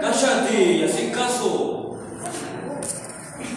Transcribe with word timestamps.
¡Cállate 0.00 0.54
y 1.02 1.10
caso! 1.12 1.98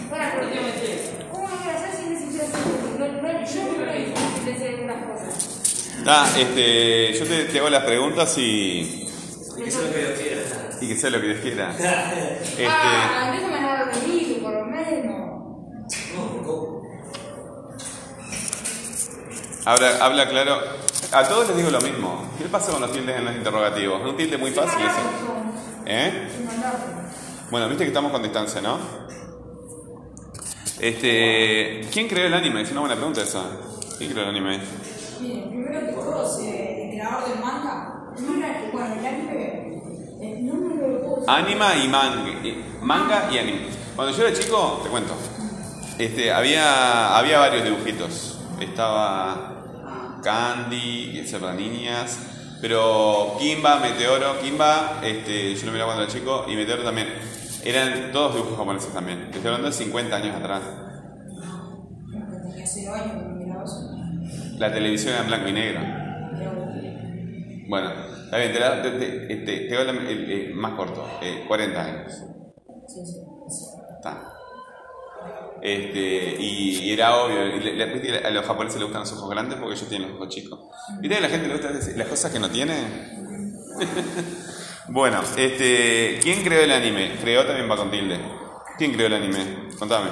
Para, 0.10 0.32
¿Por 0.32 0.40
¿por 0.42 0.50
qué 0.50 0.56
qué? 0.56 0.62
me 0.62 0.68
metés? 0.68 1.12
¿Cómo 1.32 1.48
voy 1.48 1.68
a 1.70 1.76
hacer 1.76 1.92
sin 1.96 2.10
decir 2.14 2.42
así? 2.42 2.52
No, 3.00 3.06
no, 3.22 3.30
yo 3.32 4.46
decir 4.46 4.68
algunas 4.68 5.06
cosas. 5.06 6.02
Ah, 6.06 6.28
este, 6.38 7.14
yo 7.14 7.26
te, 7.26 7.46
te 7.46 7.60
hago 7.60 7.70
las 7.70 7.84
preguntas 7.84 8.38
y, 8.38 9.08
Y 9.58 9.62
que 9.64 9.72
sea 9.72 9.82
lo 9.82 9.92
que 9.94 10.00
Dios 10.00 10.20
quiera. 10.20 10.42
y 10.82 10.88
que 10.88 10.96
sea 10.96 11.10
lo 11.10 11.22
que 11.22 11.28
Dios 11.28 11.40
quiera. 11.42 11.76
Este, 11.78 12.68
Ah, 12.70 13.32
déjame 13.34 13.62
dar 13.62 13.92
venido, 13.94 14.44
por 14.44 14.54
lo 14.54 14.66
menos. 14.66 15.16
No, 16.16 16.44
¿cómo? 16.46 16.82
habla, 19.66 19.98
habla 20.06 20.30
claro. 20.30 20.62
A 21.12 21.24
todos 21.28 21.48
les 21.48 21.58
digo 21.58 21.70
lo 21.70 21.82
mismo. 21.82 22.26
¿Qué 22.38 22.46
pasa 22.46 22.72
con 22.72 22.82
los 22.82 22.92
tildes 22.92 23.18
en 23.18 23.26
los 23.26 23.36
interrogativos? 23.36 24.02
Es 24.02 24.08
un 24.08 24.18
tilde 24.18 24.38
muy 24.38 24.52
fácil 24.52 24.80
eso. 24.82 25.02
¿Eh? 25.86 26.28
Bueno, 27.52 27.68
viste 27.70 27.84
que 27.84 27.90
estamos 27.90 28.12
con 28.12 28.24
distancia, 28.24 28.62
¿no? 28.62 28.78
Este, 30.80 31.88
¿quién 31.94 32.08
creó 32.08 32.28
el 32.28 32.34
anime? 32.34 32.62
Es 32.62 32.72
una 32.72 32.82
buena 32.82 32.96
pregunta 32.96 33.22
esa. 33.22 33.44
¿Quién 33.98 34.12
creó 34.12 34.24
el 34.24 34.30
anime? 34.30 34.60
Miren, 35.22 35.50
primero 35.50 35.80
que 35.80 35.94
todo, 35.94 36.40
el 36.42 36.90
creador 36.92 37.30
del 37.30 37.40
manga, 37.40 38.12
no 38.20 38.38
era, 38.38 38.70
bueno, 38.74 38.96
el 38.96 39.06
anime, 39.06 39.82
el 40.22 40.46
nombre 40.48 40.76
lo. 40.78 41.30
Anima 41.30 41.76
y 41.76 41.88
manga, 41.88 42.32
manga 42.82 43.30
y 43.32 43.38
anime. 43.38 43.68
Cuando 43.96 44.16
yo 44.16 44.28
era 44.28 44.38
chico, 44.38 44.82
te 44.84 44.90
cuento, 44.90 45.14
este, 45.98 46.34
había, 46.34 47.18
había 47.18 47.40
varios 47.40 47.64
dibujitos. 47.64 48.40
Estaba 48.60 49.55
Candy, 50.26 51.24
para 51.40 51.54
niñas, 51.54 52.58
pero 52.60 53.36
Kimba, 53.38 53.80
Meteoro, 53.80 54.40
Kimba, 54.42 55.00
este, 55.04 55.54
yo 55.54 55.66
lo 55.68 55.72
miraba 55.72 55.94
cuando 55.94 56.04
era 56.06 56.12
chico, 56.12 56.46
y 56.48 56.56
Meteoro 56.56 56.84
también. 56.84 57.10
Eran 57.64 58.12
todos 58.12 58.34
dibujos 58.34 58.58
japoneses 58.58 58.92
también. 58.92 59.30
Te 59.30 59.38
estoy 59.38 59.46
hablando 59.48 59.68
de 59.68 59.74
50 59.74 60.16
años 60.16 60.36
atrás. 60.36 60.62
años. 63.84 64.60
La 64.60 64.74
televisión 64.74 65.14
era 65.14 65.22
en 65.22 65.28
blanco 65.28 65.48
y 65.48 65.54
negro. 65.54 65.82
Bueno, 67.68 67.92
está 68.26 68.38
bien, 68.38 68.52
te, 68.54 68.60
la- 68.60 68.82
te, 68.82 68.92
te, 68.92 69.36
te- 69.38 69.60
te 69.68 69.76
hago 69.78 69.90
el- 69.92 70.08
el- 70.08 70.32
el 70.32 70.54
más 70.56 70.74
corto, 70.74 71.08
eh, 71.22 71.44
40 71.48 71.84
años. 71.84 72.14
sí, 72.88 73.00
sí, 73.06 73.14
sí. 73.50 73.66
Está. 73.98 74.32
Este, 75.68 76.36
y, 76.40 76.78
y 76.84 76.92
era 76.94 77.16
obvio, 77.18 77.44
le- 77.44 77.74
le- 77.74 78.18
a 78.20 78.30
los 78.30 78.46
japoneses 78.46 78.76
les 78.80 78.84
gustan 78.86 79.02
los 79.02 79.14
ojos 79.14 79.30
grandes 79.32 79.58
porque 79.58 79.74
ellos 79.76 79.90
tienen 79.90 80.10
los 80.10 80.18
ojos 80.18 80.30
chicos. 80.30 80.60
¿Viste 81.00 81.16
que 81.16 81.22
la 81.22 81.30
gente 81.30 81.48
le 81.48 81.54
gustan 81.56 81.74
decir 81.74 81.98
las 81.98 82.08
cosas 82.08 82.32
que 82.32 82.40
no 82.40 82.50
tiene? 82.52 82.76
bueno, 84.90 85.22
este, 85.38 86.20
¿quién 86.22 86.44
creó 86.44 86.62
el 86.64 86.72
anime? 86.72 87.16
Creó 87.22 87.46
también 87.46 87.70
va 87.70 87.76
con 87.78 87.90
tilde. 87.90 88.20
¿Quién 88.78 88.94
creó 88.94 89.08
el 89.08 89.14
anime? 89.16 89.70
Contame. 89.80 90.10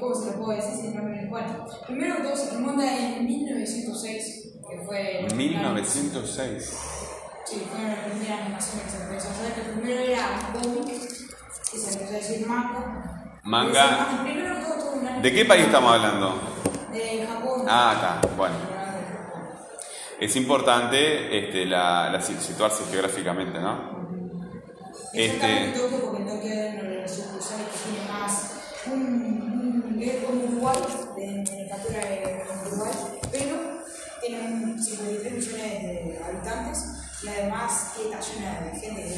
¿Cómo 0.00 0.14
se 0.14 0.26
lo 0.30 0.32
puedo 0.42 0.56
decir 0.58 0.74
sin? 0.80 0.94
Bueno, 1.28 1.66
primero 1.86 2.16
que 2.16 2.22
todo 2.22 2.36
se 2.36 2.50
remonta 2.52 3.16
en 3.16 3.26
1906, 3.26 4.52
que 4.70 4.78
fue... 4.86 5.26
la- 5.28 5.34
1906. 5.34 6.76
Sí, 7.44 7.62
fue 7.70 7.82
la 7.88 8.04
primera 8.06 8.38
animación 8.44 8.80
que 8.82 8.90
se 8.90 9.02
empezó 9.02 9.28
a 9.28 9.32
hacer. 9.32 9.64
El 9.66 9.72
primero 9.80 10.00
era 10.00 10.50
un 10.54 10.60
cómic, 10.62 10.86
que 10.86 11.78
se 11.78 11.92
empezó 11.92 12.14
a 12.14 12.16
decir 12.16 12.46
manga. 12.46 13.40
Manga. 13.42 14.22
Primero 14.22 14.54
que 14.54 14.60
todo, 14.64 14.74
anime. 14.92 14.93
¿De 15.24 15.32
qué 15.32 15.46
país 15.46 15.64
estamos 15.64 15.90
hablando? 15.90 16.38
De 16.92 17.26
Japón. 17.26 17.64
Ah, 17.66 18.18
está, 18.20 18.34
bueno. 18.36 18.54
Es 20.20 20.36
importante 20.36 21.38
este, 21.38 21.64
la, 21.64 22.10
la 22.10 22.20
si- 22.20 22.34
situarse 22.34 22.84
geográficamente, 22.90 23.58
¿no? 23.58 24.04
Este... 25.14 25.72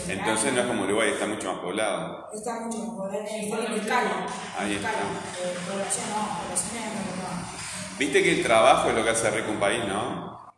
Entonces 0.08 0.52
no 0.52 0.60
es 0.60 0.66
como 0.66 0.84
Uruguay, 0.84 1.10
está 1.10 1.26
mucho 1.26 1.52
más 1.52 1.60
poblado. 1.60 2.28
Está 2.32 2.60
mucho 2.60 2.78
más 2.78 2.96
poblado, 2.96 3.24
está 3.24 3.36
en 3.36 3.72
escala. 3.72 4.26
Ahí 4.58 4.74
está. 4.74 4.90
Eh, 4.90 5.56
población 5.68 6.06
no, 6.10 6.42
población 6.42 6.76
es 6.76 6.92
muy 6.92 7.16
no. 7.22 7.98
Viste 7.98 8.22
que 8.22 8.32
el 8.38 8.42
trabajo 8.42 8.88
es 8.90 8.94
lo 8.94 9.04
que 9.04 9.10
hace 9.10 9.30
rico 9.30 9.50
un 9.50 9.60
país, 9.60 9.84
¿no? 9.86 10.54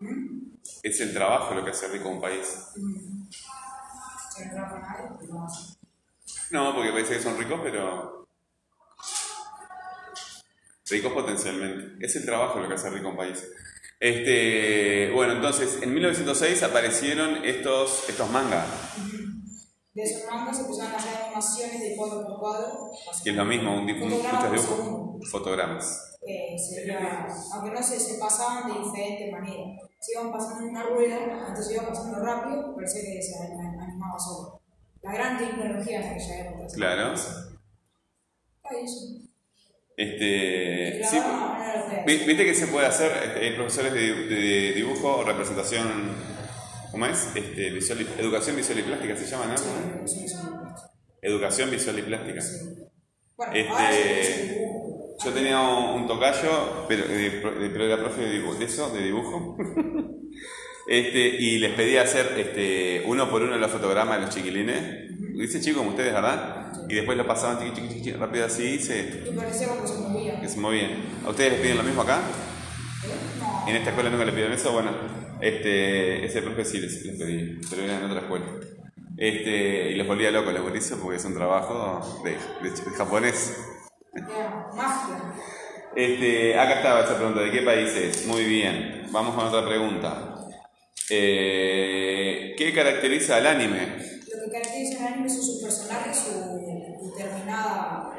Es 0.82 1.00
el 1.00 1.12
trabajo 1.14 1.54
lo 1.54 1.64
que 1.64 1.70
hace 1.70 1.88
rico 1.88 2.08
un 2.08 2.20
país. 2.20 2.69
No. 2.76 3.19
No, 6.50 6.75
porque 6.75 6.91
parece 6.91 7.14
que 7.14 7.22
son 7.22 7.38
ricos, 7.38 7.60
pero. 7.62 8.26
Ricos 10.91 11.12
potencialmente. 11.12 12.04
Es 12.04 12.16
el 12.16 12.25
trabajo 12.25 12.60
lo 12.60 12.69
que 12.69 12.75
hace 12.75 12.91
rico 12.91 13.08
un 13.08 13.16
país. 13.16 13.44
Este, 14.00 15.10
bueno, 15.12 15.32
entonces, 15.32 15.82
en 15.82 15.92
1906 15.92 16.62
aparecieron 16.62 17.44
estos, 17.44 18.08
estos 18.08 18.31
mangas, 18.31 18.64
De 19.98 20.04
esos 20.04 20.31
mangas 20.31 20.56
se 20.56 20.62
empezaron 20.62 20.92
a 20.92 20.97
hacer 20.97 21.22
animaciones 21.25 21.81
de 21.81 21.97
cuadro 21.97 22.25
por 22.26 22.38
cuadro. 22.38 22.91
que 23.25 23.31
es 23.31 23.36
lo 23.36 23.44
mismo, 23.44 23.75
un, 23.75 23.84
muchos 23.84 24.53
dibujos, 24.53 25.31
fotogramas. 25.31 26.16
Eh, 26.26 26.56
sería- 26.56 27.26
aunque 27.54 27.70
no 27.72 27.82
se, 27.82 27.98
se 27.98 28.19
pasaban 28.19 28.72
de 28.72 28.78
diferentes 28.84 29.32
maneras. 29.32 29.82
Se 29.98 30.12
iban 30.12 30.31
pasando 30.31 30.62
en 30.64 30.70
una 30.70 30.82
rueda, 30.84 31.19
entonces 31.48 31.72
iba 31.75 31.88
pasando 31.88 32.20
rápido, 32.20 32.75
parecía 32.76 33.00
que 33.03 33.20
se 33.22 33.34
an- 33.42 33.81
animaba 33.81 34.16
solo. 34.19 34.60
La 35.03 35.12
gran 35.14 35.37
tecnología 35.38 36.00
en 36.00 36.12
aquella 36.12 36.41
época. 36.48 36.66
Claro. 36.75 37.14
Ahí 38.64 38.84
eso. 38.84 39.00
Este, 39.97 41.03
sí, 41.10 41.19
viste 42.06 42.44
que 42.44 42.54
se 42.54 42.69
puede 42.69 42.87
hacer, 42.87 43.10
este, 43.25 43.47
hay 43.47 43.56
profesores 43.56 43.92
de, 43.94 44.00
de 44.28 44.72
dibujo, 44.75 45.25
representación, 45.25 46.14
¿cómo 46.91 47.06
es? 47.06 47.28
Este, 47.34 47.71
visual 47.71 48.00
y- 48.03 48.21
educación 48.21 48.56
visual 48.56 48.78
y 48.78 48.82
plástica 48.82 49.16
se 49.16 49.26
llama, 49.26 49.47
¿no? 49.47 50.06
Sí. 50.09 50.26
Educación 51.22 51.71
visual 51.71 51.99
y 51.99 52.03
plástica. 52.03 52.43
Bueno, 53.37 53.53
Este. 53.54 54.65
Yo 55.25 55.32
tenía 55.32 55.60
un, 55.60 56.03
un 56.03 56.06
tocayo, 56.06 56.87
pero, 56.88 57.03
eh, 57.04 57.43
eh, 57.43 57.71
pero 57.72 57.84
era 57.87 57.97
profe 57.99 58.21
de, 58.22 58.31
dibujo, 58.34 58.54
de 58.54 58.65
eso, 58.66 58.88
de 58.91 59.03
dibujo. 59.03 59.56
este, 60.88 61.19
y 61.19 61.59
les 61.59 61.72
pedía 61.75 62.03
hacer 62.03 62.34
este, 62.38 63.03
uno 63.05 63.28
por 63.28 63.43
uno 63.43 63.56
los 63.59 63.70
fotogramas 63.70 64.16
de 64.20 64.26
los 64.26 64.34
chiquilines. 64.34 65.09
Dice 65.37 65.60
chico 65.60 65.78
como 65.78 65.91
ustedes, 65.91 66.12
¿verdad? 66.12 66.72
Y 66.88 66.94
después 66.94 67.19
lo 67.19 67.26
pasaban 67.26 67.59
chiqui, 67.59 67.81
chiqui, 67.88 67.94
chiqui, 67.97 68.12
rápido 68.12 68.47
así 68.47 68.62
y 68.65 68.78
se, 68.78 69.25
Y 69.28 69.34
parecía 69.37 69.69
como 69.69 69.87
se 69.88 69.94
movía. 69.99 70.41
que 70.41 70.49
se 70.49 70.59
movían. 70.60 70.91
¿A 71.26 71.31
ustedes 71.31 71.53
les 71.53 71.60
piden 71.62 71.78
lo 71.78 71.82
mismo 71.82 72.03
acá? 72.03 72.20
No. 73.38 73.38
En 73.68 73.76
esta 73.76 73.90
escuela 73.90 74.10
nunca 74.10 74.24
le 74.24 74.32
pidieron 74.32 74.54
eso, 74.54 74.72
bueno, 74.72 74.90
este, 75.40 76.24
ese 76.24 76.42
profe 76.42 76.64
sí 76.64 76.80
les, 76.80 77.04
les 77.04 77.16
pedí, 77.18 77.60
pero 77.68 77.82
era 77.82 77.98
en 77.98 78.04
otra 78.04 78.20
escuela. 78.20 78.46
Este, 79.16 79.90
y 79.92 79.94
los 79.96 80.06
volvía 80.06 80.30
locos 80.30 80.52
los 80.54 80.62
gurises 80.62 80.96
porque 81.02 81.16
es 81.18 81.24
un 81.24 81.34
trabajo 81.34 82.22
de, 82.24 82.32
de- 82.32 82.70
de 82.70 82.96
japonés. 82.96 83.56
Este, 85.94 86.58
acá 86.58 86.74
estaba 86.76 87.00
esa 87.00 87.16
pregunta, 87.16 87.40
¿de 87.40 87.50
qué 87.50 87.62
país 87.62 87.90
es? 87.96 88.26
Muy 88.26 88.44
bien, 88.44 89.06
vamos 89.10 89.34
con 89.34 89.46
otra 89.46 89.66
pregunta. 89.66 90.34
Eh, 91.10 92.54
¿Qué 92.56 92.72
caracteriza 92.74 93.36
al 93.36 93.46
anime? 93.46 93.86
Lo 93.86 94.44
que 94.44 94.50
caracteriza 94.52 95.06
al 95.06 95.12
anime 95.14 95.28
son 95.28 95.42
sus 95.42 95.62
personajes, 95.62 96.16
su 96.16 97.10
determinada 97.10 98.10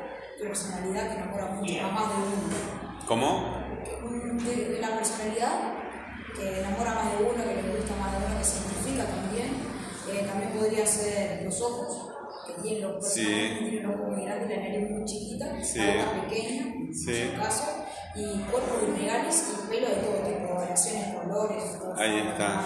personalidad 0.41 1.09
que 1.09 1.17
enamora 1.17 1.45
mucho 1.51 1.79
a 1.85 1.91
más 1.91 2.09
de 2.09 2.15
uno. 2.23 2.99
¿Cómo? 3.07 3.58
De, 4.45 4.77
la 4.81 4.95
personalidad 4.95 5.73
que 6.35 6.59
enamora 6.59 6.93
más 6.93 7.11
de 7.17 7.23
uno, 7.25 7.43
que 7.43 7.61
le 7.61 7.75
gusta 7.77 7.95
más 7.95 8.11
de 8.13 8.17
uno, 8.25 8.37
que 8.37 8.43
se 8.45 8.57
identifica 8.59 9.05
también. 9.05 9.49
Eh, 10.11 10.25
también 10.27 10.51
podría 10.51 10.85
ser 10.85 11.43
los 11.43 11.61
ojos, 11.61 12.11
que 12.47 12.61
tienen 12.61 12.81
los 12.83 13.05
Sí. 13.13 13.21
personajes 13.21 13.57
que 13.59 13.65
tienen 13.69 13.83
los 13.91 13.95
ojos 13.99 14.15
muy 14.15 14.25
grandes, 14.25 14.49
la 14.49 14.63
nariz 14.63 14.89
muy 14.89 15.05
chiquita, 15.05 15.45
Sí. 15.63 15.79
la 15.79 16.05
boca 16.05 16.21
pequeña, 16.27 16.63
Sí. 16.93 17.15
en 17.21 17.31
su 17.35 17.37
caso, 17.41 17.85
y 18.15 18.39
cuerpos 18.49 18.77
irregales 18.87 19.43
y 19.53 19.69
pelo 19.69 19.87
de 19.89 19.95
todo 19.95 20.13
tipo, 20.27 20.55
variaciones, 20.55 21.15
colores. 21.15 21.63
Ahí 21.97 22.17
está. 22.27 22.65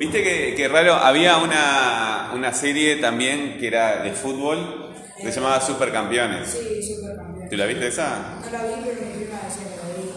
¿Viste 0.00 0.22
que, 0.22 0.54
que 0.56 0.68
raro? 0.68 0.94
Había 0.94 1.38
una, 1.38 2.32
una 2.34 2.52
serie 2.52 2.96
también 2.96 3.56
que 3.58 3.68
era 3.68 4.02
de 4.02 4.12
fútbol, 4.12 4.92
que 5.16 5.30
se 5.32 5.40
llamaba 5.40 5.60
Supercampeones. 5.60 6.48
Sí, 6.50 6.82
súper 6.82 7.16
campeón. 7.16 7.48
¿Tú 7.48 7.56
la 7.56 7.66
viste 7.66 7.86
esa? 7.88 8.40
No 8.44 8.50
la 8.50 8.62
vi, 8.64 8.72
pero 8.84 9.00
mi 9.00 9.24
prima 9.24 9.40
decía 9.44 9.64
que 9.70 9.76
la 9.76 10.02
vi. 10.02 10.10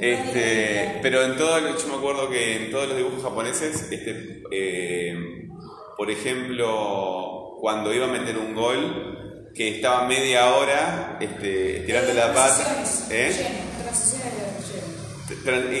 Este, 0.00 0.98
pero 1.02 1.22
en 1.22 1.36
todo, 1.36 1.58
yo 1.60 1.88
me 1.88 1.94
acuerdo 1.96 2.28
que 2.28 2.56
en 2.64 2.70
todos 2.70 2.88
los 2.88 2.96
dibujos 2.96 3.22
japoneses, 3.22 3.88
este, 3.90 4.42
eh, 4.50 5.48
por 5.96 6.10
ejemplo, 6.10 7.56
cuando 7.60 7.92
iba 7.94 8.06
a 8.06 8.10
meter 8.10 8.36
un 8.38 8.54
gol, 8.54 9.50
que 9.54 9.76
estaba 9.76 10.06
media 10.08 10.52
hora 10.56 11.16
este, 11.20 11.78
estirando 11.78 12.12
la 12.12 12.34
pata, 12.34 12.82
¿eh? 13.10 13.32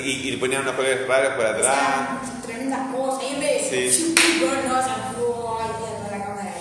y, 0.04 0.28
y 0.28 0.30
le 0.30 0.38
ponían 0.38 0.62
unos 0.62 0.74
colores 0.74 1.06
raros 1.08 1.34
por 1.34 1.46
atrás. 1.46 2.42
Tremendas 2.46 2.94
cosas. 2.94 3.24
Y 3.30 3.34
en 3.34 3.40
vez 3.40 3.68
Sí. 3.68 3.76
de 3.76 3.90
chupar, 4.40 4.64
no, 4.68 4.78
o 4.78 4.82
sea, 4.82 5.12
fue, 5.16 5.26
ay, 5.60 5.70
mierda, 5.80 6.16
la 6.18 6.24
cámara 6.24 6.54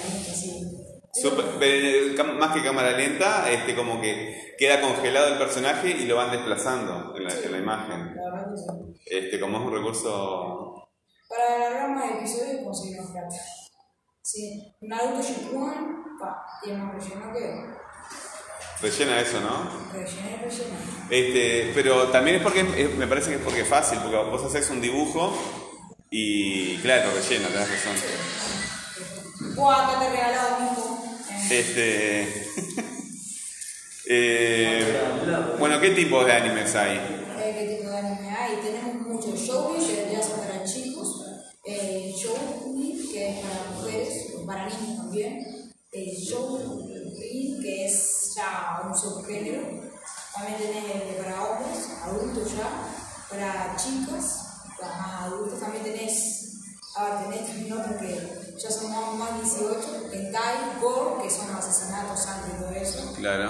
Eh, 1.62 2.16
más 2.38 2.54
que 2.54 2.64
cámara 2.64 2.92
lenta, 2.92 3.50
este, 3.50 3.76
como 3.76 4.02
que 4.02 4.56
queda 4.58 4.82
congelado 4.82 5.28
el 5.30 5.38
personaje 5.38 5.90
y 5.90 6.06
lo 6.06 6.16
van 6.18 6.32
desplazando 6.32 7.14
en 7.16 7.24
la, 7.24 7.34
en 7.34 7.52
la 7.52 7.58
imagen. 7.58 8.16
La 8.16 8.32
verdad 8.32 8.52
que 8.52 8.58
sí. 8.58 9.02
Este, 9.06 9.40
como 9.40 9.58
es 9.58 9.64
un 9.66 9.74
recurso. 9.74 10.90
Para 11.30 11.56
alargar 11.56 11.90
más 11.92 12.12
episodios 12.12 12.64
conseguimos 12.64 13.12
plata. 13.12 13.36
Sí, 14.22 14.76
Naruto 14.82 15.22
Shippuden, 15.22 16.04
pa, 16.20 16.46
tiene 16.64 16.80
más 16.84 16.96
relleno 16.96 17.34
que 17.34 17.84
Rellena 18.82 19.20
eso, 19.22 19.40
¿no? 19.40 19.70
relleno 19.94 20.30
y 20.30 20.44
relleno. 20.44 20.76
Este, 21.10 21.72
pero 21.74 22.08
también 22.10 22.38
es 22.38 22.44
porque 22.44 22.62
es- 22.62 22.96
me 22.98 23.08
parece 23.08 23.30
que 23.32 23.36
es 23.38 23.42
porque 23.42 23.62
es 23.62 23.68
fácil, 23.68 24.00
porque 24.00 24.18
vos 24.18 24.44
haces 24.44 24.70
un 24.70 24.82
dibujo 24.82 25.34
y 26.10 26.78
claro, 26.80 27.10
rellena, 27.12 27.48
tenés 27.48 27.70
razón. 27.72 27.96
Buah, 29.56 29.88
acá 29.88 30.00
te 30.00 30.06
he 30.06 30.10
regalado 30.12 30.60
mismo. 30.60 30.83
Eh, 30.83 30.83
Este. 31.60 32.28
eh, 34.08 34.98
bueno, 35.60 35.80
¿qué 35.80 35.92
tipos 35.92 36.26
de 36.26 36.34
animes 36.34 36.76
hay? 36.76 37.00
Claro. 63.34 63.50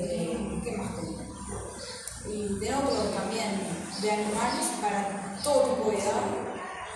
Eh, 0.00 0.60
¿Qué 0.64 0.76
más 0.78 0.96
tenemos? 0.96 1.20
Y 2.24 2.58
tenemos 2.60 2.84
otros 2.92 3.14
también 3.14 3.60
de 4.00 4.10
animales 4.10 4.66
para 4.80 5.36
todo 5.44 5.74
tipo 5.76 5.90
de 5.90 5.98
edad. 5.98 6.24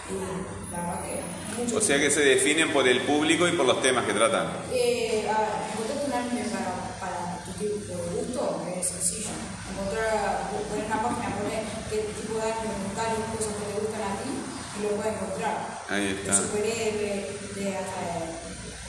Y 0.09 0.73
la 0.73 0.79
verdad 0.81 1.01
que. 1.05 1.77
O 1.77 1.81
sea 1.81 1.99
que 1.99 2.11
se 2.11 2.21
definen 2.21 2.73
por 2.73 2.89
el 2.89 3.03
público 3.03 3.47
y 3.47 3.53
por 3.53 3.67
los 3.67 3.83
temas 3.83 4.07
que 4.07 4.13
tratan. 4.15 4.49
Eh, 4.73 5.29
a 5.29 5.37
ver, 5.41 5.49
encontrar 5.69 6.01
un 6.07 6.13
anime 6.33 6.49
para, 6.49 6.73
para 7.01 7.45
tu 7.45 7.53
tipo 7.61 7.93
de 7.93 8.25
gusto 8.25 8.65
es 8.75 8.87
sencillo. 8.89 9.29
Encontrar, 9.69 10.49
poner 10.69 10.87
una 10.87 11.03
página, 11.03 11.37
poner 11.37 11.61
qué 11.91 12.09
tipo 12.17 12.37
de 12.41 12.53
anime, 12.53 12.73
montar 12.89 13.13
y 13.13 13.37
cosas 13.37 13.53
que 13.61 13.65
te 13.69 13.81
gustan 13.85 14.01
a 14.01 14.17
ti 14.25 14.33
y 14.33 14.83
lo 14.83 14.89
puedes 14.97 15.13
encontrar. 15.13 15.57
Ahí 15.89 16.05
De 16.05 16.21
está. 16.25 16.37
superhéroe, 16.41 17.37
de 17.53 17.65
hasta, 17.77 18.01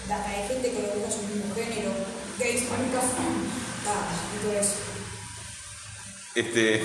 de 0.08 0.14
hasta 0.14 0.30
de 0.32 0.48
gente 0.48 0.72
que 0.72 0.82
le 0.84 0.88
gusta 0.96 1.12
su 1.12 1.22
mismo 1.28 1.52
género, 1.56 1.92
gays, 2.40 2.70
maricas, 2.70 3.06
ah, 3.88 4.08
y 4.36 4.46
todo 4.46 4.60
eso. 4.60 4.76
Este, 6.36 6.82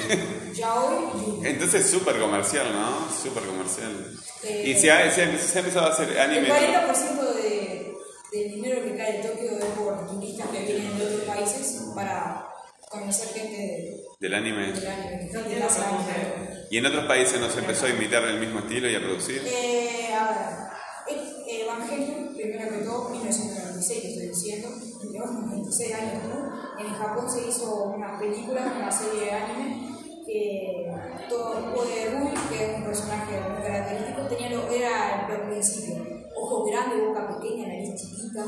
Ya 0.54 0.74
hoy, 0.74 1.40
entonces 1.44 1.84
es 1.86 1.90
súper 1.90 2.18
comercial, 2.20 2.66
¿no? 2.72 3.08
Súper 3.10 3.44
comercial. 3.44 4.14
Eh, 4.44 4.64
Y 4.74 4.80
se 4.80 4.90
ha, 4.90 5.10
se 5.10 5.22
ha- 5.24 5.38
se 5.38 5.58
ha 5.58 5.60
empezado 5.60 5.86
a 5.86 5.90
hacer 5.90 6.10
el 6.10 6.18
anime. 6.18 6.48
40% 6.48 7.34
de, 7.34 7.94
del 8.32 8.50
dinero 8.54 8.82
que 8.84 8.96
cae 8.96 9.12
de 9.22 9.28
Tokio 9.28 9.58
es 9.58 9.64
por 9.76 10.06
turistas 10.06 10.48
que 10.50 10.60
vienen 10.60 10.98
de 10.98 11.04
otros 11.06 11.22
países 11.22 11.82
para 11.94 12.46
conocer 12.90 13.28
gente 13.28 13.56
de- 13.56 13.96
del 14.20 14.34
anime. 14.34 14.72
del 14.72 14.86
anime, 14.86 15.30
que 15.30 15.36
anime. 15.38 16.60
Y 16.70 16.76
en 16.78 16.86
otros 16.86 17.04
países 17.06 17.40
nos 17.40 17.56
empezó 17.56 17.86
a 17.86 17.90
imitar 17.90 18.22
el 18.24 18.38
mismo 18.38 18.60
estilo 18.60 18.88
y 18.88 18.94
a 18.94 19.00
producir. 19.00 19.42
Eh, 19.46 20.12
a 20.14 20.70
ver, 21.08 21.18
el 21.48 21.60
Evangelio, 21.62 22.32
primero 22.36 22.70
que 22.70 22.84
todo, 22.84 23.08
1996, 23.10 24.00
que 24.02 24.08
estoy 24.12 24.28
diciendo, 24.28 24.68
llevamos 25.08 25.50
26 25.50 25.94
años, 25.94 26.22
¿no? 26.28 26.80
En 26.80 26.92
Japón 26.94 27.28
se 27.30 27.48
hizo 27.48 27.84
una 27.84 28.18
película, 28.18 28.72
una 28.76 28.90
serie 28.90 29.24
de 29.26 29.30
anime, 29.32 29.90
que 30.26 30.92
todo 31.28 31.50
Ode 31.74 32.10
Rui, 32.10 32.34
que 32.48 32.70
es 32.72 32.76
un 32.78 32.84
personaje 32.84 33.40
muy 33.40 33.62
característico, 33.62 34.22
tenía 34.28 34.50
lo, 34.50 34.68
era 34.68 35.26
el 35.28 35.40
principio, 35.50 35.96
ojos 36.36 36.70
grandes, 36.70 37.06
boca 37.06 37.28
pequeña, 37.40 37.68
nariz 37.68 37.94
chiquita. 37.94 38.44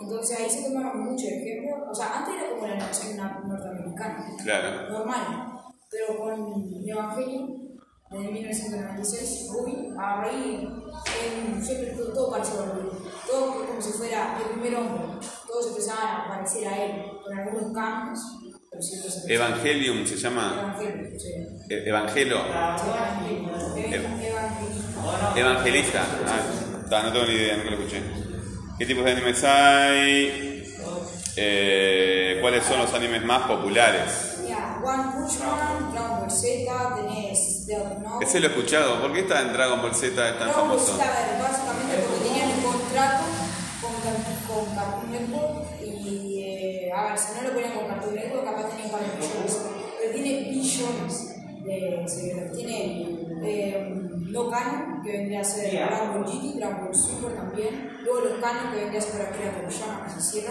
Entonces 0.00 0.38
ahí 0.38 0.50
se 0.50 0.68
tomaron 0.68 1.04
muchos 1.04 1.28
ejemplos. 1.28 1.88
O 1.90 1.94
sea, 1.94 2.18
antes 2.18 2.34
era 2.34 2.50
como 2.50 2.66
la 2.66 2.76
na- 2.76 3.42
norteamericana 3.46 4.36
Claro. 4.42 4.90
normal, 4.90 5.62
pero 5.90 6.18
con 6.18 6.84
Evangelio 6.86 7.46
de 8.10 8.18
1996, 8.18 9.50
Rui, 9.52 9.94
a 9.98 10.20
Rey, 10.22 10.68
siempre 11.62 11.90
todo, 11.96 12.12
todo 12.12 12.30
pareció 12.32 12.60
a 12.60 12.66
Rui, 12.66 12.90
todo 13.30 13.66
como 13.66 13.80
si 13.80 13.92
fuera 13.92 14.36
el 14.38 14.50
primer 14.60 14.74
hombre, 14.78 15.04
todos 15.54 15.68
empezaban 15.68 16.20
a 16.20 16.28
parecer 16.28 16.66
a 16.66 16.84
él, 16.84 17.02
con 17.22 17.38
algunos 17.38 17.72
cambios, 17.72 18.18
pero 19.24 19.44
Evangelium 19.44 20.04
se 20.04 20.16
llama. 20.16 20.76
Evangelio, 20.80 21.20
sí. 21.20 21.28
E- 21.70 21.88
Evangelo. 21.88 22.40
Evangelista. 23.76 25.36
Evangelista. 25.36 26.02
Ah, 26.90 27.02
no 27.04 27.12
tengo 27.12 27.26
ni 27.26 27.34
idea, 27.34 27.56
nunca 27.56 27.70
lo 27.70 27.76
escuché. 27.76 28.02
¿Qué 28.78 28.86
tipos 28.86 29.04
de 29.04 29.12
animes 29.12 29.44
hay? 29.44 30.74
Eh, 31.36 32.38
¿Cuáles 32.40 32.64
son 32.64 32.80
los 32.80 32.92
animes 32.92 33.24
más 33.24 33.46
populares? 33.46 34.30
One 34.84 35.12
Punch 35.14 35.38
Man, 35.40 35.92
Dragon 35.92 36.20
Ball 36.20 36.30
Z, 36.30 36.94
tenés. 36.96 37.66
Ese 38.20 38.40
lo 38.40 38.46
he 38.46 38.50
escuchado. 38.50 39.00
¿Por 39.00 39.12
qué 39.14 39.20
está 39.20 39.40
en 39.40 39.52
Dragon 39.54 39.80
Ball 39.80 39.94
Z 39.94 40.28
es 40.28 40.38
tan 40.38 40.50
famoso? 40.52 40.98
Básicamente 40.98 42.04
porque 42.06 42.28
tenían 42.28 42.53
Cartoon 44.84 45.12
Network 45.12 45.66
y, 45.82 46.42
eh, 46.42 46.92
a 46.92 47.08
ver, 47.08 47.18
si 47.18 47.34
no 47.34 47.42
lo 47.48 47.54
ponían 47.54 47.72
con 47.72 47.86
Cartoon 47.86 48.14
Network, 48.14 48.44
capaz 48.44 48.68
tenía 48.70 48.84
un 48.86 48.90
par 48.92 49.00
de 49.00 49.06
millones. 49.16 49.66
Pero 50.00 50.12
tiene 50.12 50.50
billones 50.50 51.34
de 51.64 52.04
seguidores. 52.06 52.52
Tiene 52.52 53.24
eh, 53.42 53.90
no 54.30 54.50
canon, 54.50 55.02
que 55.02 55.12
vendría 55.12 55.40
a 55.40 55.44
ser 55.44 55.72
Dragon 55.72 56.14
Ball 56.14 56.24
GT, 56.24 56.58
Dragon 56.58 56.84
Ball 56.84 56.94
Super 56.94 57.34
también. 57.34 57.90
Luego 58.02 58.20
los 58.20 58.40
canon, 58.40 58.72
que 58.72 58.80
vendría 58.80 59.00
a 59.00 59.02
ser 59.02 59.22
Akira 59.22 59.52
Toriyama, 59.52 60.06
que 60.14 60.20
se 60.20 60.42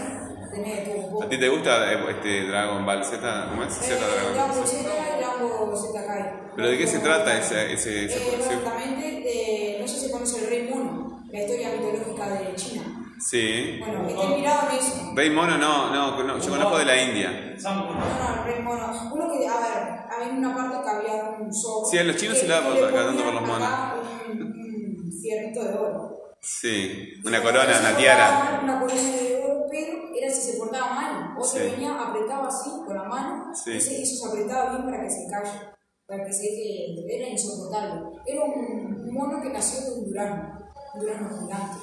poco. 0.86 1.24
¿A 1.24 1.30
ti 1.30 1.40
te 1.40 1.50
gusta 1.50 1.92
eh, 1.92 1.98
este 2.10 2.48
Dragon 2.48 2.86
Ball 2.86 3.04
Z? 3.04 3.48
¿Cómo 3.50 3.64
es? 3.64 3.74
Z 3.74 3.94
Eh, 3.94 4.00
Dragon 4.00 4.34
Dragon 4.34 4.56
Ball 4.58 4.68
Z. 4.68 4.80
Y 4.82 5.20
Dragon 5.20 5.70
Ball 5.70 5.78
Z 5.78 6.08
Kai. 6.08 6.24
¿Pero 6.56 6.68
de 6.70 6.78
qué 6.78 6.88
se 6.88 7.00
trata 7.00 7.38
ese, 7.38 7.74
ese, 7.74 8.06
ese 8.06 8.18
Eh, 8.18 8.38
básicamente, 8.38 9.24
eh, 9.26 9.78
no 9.82 9.88
sé 9.88 10.00
si 10.00 10.12
conoce 10.12 10.40
el 10.44 10.50
Rey 10.50 10.70
Mono, 10.70 11.24
la 11.32 11.42
historia 11.42 11.70
mitológica 11.72 12.30
de 12.30 12.56
China. 12.56 13.03
Sí. 13.26 13.78
Bueno, 13.80 14.08
está 14.08 14.24
inspirado 14.24 14.70
en 14.70 14.76
eso. 14.78 15.12
Rey 15.16 15.30
Mono 15.30 15.58
no, 15.58 15.92
no, 15.94 16.24
no, 16.24 16.38
yo 16.40 16.50
conozco 16.50 16.78
de 16.78 16.86
la 16.86 17.02
India. 17.02 17.56
No, 17.64 17.94
no, 17.94 18.44
Rey 18.44 18.62
Mono. 18.62 19.12
Uno 19.14 19.32
que, 19.32 19.48
a 19.48 19.60
ver, 19.60 20.00
había 20.12 20.34
una 20.34 20.56
parte 20.56 20.78
que 20.84 20.90
había 20.90 21.24
un 21.40 21.54
zorro. 21.54 21.86
Sí, 21.90 21.98
a 21.98 22.04
los 22.04 22.16
chinos 22.18 22.38
se 22.38 22.46
que 22.48 22.54
por 22.54 22.92
tanto 22.94 23.24
por 23.24 23.34
los 23.34 23.44
acá 23.50 23.96
Un, 24.30 24.42
un 24.42 25.12
fierrito 25.22 25.64
de 25.64 25.74
oro. 25.74 26.20
Sí, 26.42 27.14
una 27.24 27.42
corona, 27.42 27.80
una 27.80 27.96
tiara. 27.96 28.60
Una 28.64 28.80
corona 28.82 29.02
de 29.02 29.42
oro, 29.46 29.66
pero 29.72 29.94
era 30.20 30.30
si 30.30 30.42
se 30.52 30.58
portaba 30.58 30.94
mal. 30.94 31.36
O 31.40 31.44
se 31.44 31.64
Sí. 31.64 31.72
venía, 31.72 31.94
apretaba 31.98 32.48
así 32.50 32.70
con 32.86 32.96
la 32.96 33.04
mano. 33.04 33.46
Sí. 33.56 33.72
Ese, 33.78 34.02
eso 34.02 34.16
se 34.18 34.30
apretaba 34.30 34.72
bien 34.72 34.84
para 34.84 35.02
que 35.02 35.10
se 35.10 35.26
calle. 35.32 35.60
Para 36.06 36.26
que 36.26 36.34
se 36.34 36.42
deje. 36.42 37.16
Era 37.18 37.30
insoportable. 37.30 38.02
Era 38.26 38.44
un 38.44 39.10
mono 39.14 39.42
que 39.42 39.50
nació 39.50 39.86
de 39.86 40.00
un 40.02 40.06
durazno. 40.10 40.60
Un 40.96 41.00
durazno 41.00 41.30
gigante. 41.40 41.78